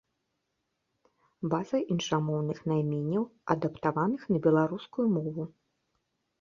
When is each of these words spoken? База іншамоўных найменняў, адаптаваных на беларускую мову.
База 1.51 1.77
іншамоўных 1.97 2.63
найменняў, 2.73 3.23
адаптаваных 3.57 4.21
на 4.33 4.37
беларускую 4.49 5.07
мову. 5.17 5.43